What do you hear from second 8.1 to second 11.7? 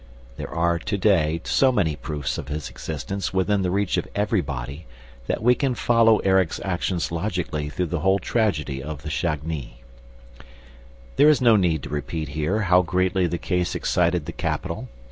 tragedy of the Chagnys. There is no